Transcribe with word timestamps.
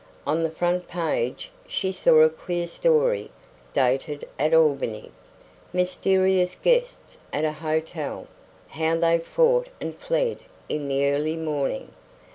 On 0.25 0.41
the 0.41 0.49
front 0.49 0.87
page 0.87 1.51
she 1.67 1.91
saw 1.91 2.21
a 2.21 2.29
queer 2.31 2.65
story, 2.65 3.29
dated 3.71 4.27
at 4.39 4.51
Albany: 4.51 5.11
Mysterious 5.73 6.55
guests 6.55 7.19
at 7.31 7.45
a 7.45 7.51
hotel; 7.51 8.25
how 8.69 8.95
they 8.97 9.11
had 9.11 9.23
fought 9.25 9.67
and 9.79 9.93
fled 9.95 10.39
in 10.67 10.87
the 10.87 11.05
early 11.05 11.37
morning. 11.37 11.91